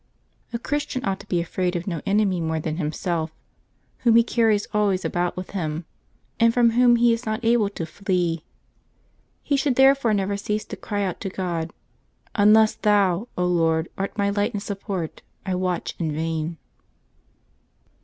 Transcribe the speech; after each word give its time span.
—A 0.51 0.57
Christian 0.57 1.05
ought 1.05 1.19
to 1.19 1.27
be 1.27 1.39
afraid 1.39 1.75
of 1.75 1.85
no 1.85 2.01
en 2.07 2.17
emy 2.17 2.41
more 2.41 2.59
than 2.59 2.77
himself, 2.77 3.29
whom 3.99 4.15
he 4.15 4.23
carries 4.23 4.65
always 4.73 5.05
about 5.05 5.37
with 5.37 5.51
him, 5.51 5.85
and 6.39 6.51
from 6.51 6.71
whom 6.71 6.95
he 6.95 7.13
is 7.13 7.27
not 7.27 7.45
able 7.45 7.69
to 7.69 7.85
flee. 7.85 8.43
He 9.43 9.55
should 9.55 9.75
therefore 9.75 10.15
never 10.15 10.37
cease 10.37 10.65
to 10.65 10.75
cry 10.75 11.03
out 11.03 11.19
to 11.19 11.29
God, 11.29 11.71
"Unless 12.33 12.77
Thou, 12.77 13.27
Lord, 13.37 13.89
art 13.95 14.17
my 14.17 14.31
light 14.31 14.55
and 14.55 14.63
support, 14.63 15.21
I 15.45 15.53
watch 15.53 15.93
in 15.99 16.13
yain." 16.13 16.57